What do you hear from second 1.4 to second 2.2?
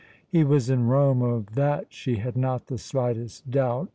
that she